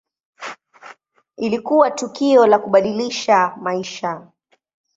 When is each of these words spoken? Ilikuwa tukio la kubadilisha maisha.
Ilikuwa 1.37 1.91
tukio 1.91 2.47
la 2.47 2.59
kubadilisha 2.59 3.57
maisha. 3.61 4.27